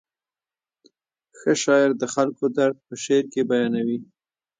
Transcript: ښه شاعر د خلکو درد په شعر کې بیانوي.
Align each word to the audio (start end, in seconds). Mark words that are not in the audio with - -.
ښه 1.37 1.51
شاعر 1.63 1.89
د 1.97 2.03
خلکو 2.13 2.45
درد 2.57 2.77
په 2.87 2.93
شعر 3.03 3.23
کې 3.33 3.41
بیانوي. 3.49 3.99